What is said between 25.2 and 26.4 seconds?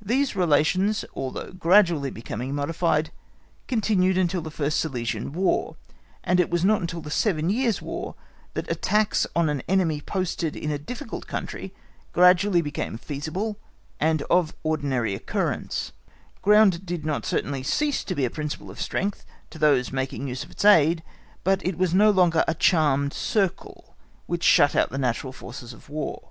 forces of War.